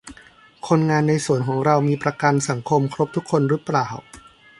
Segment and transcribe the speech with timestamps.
[0.67, 3.87] คนงานในสวนของเรามีประกันสังคมครบทุกคนรึเปล่า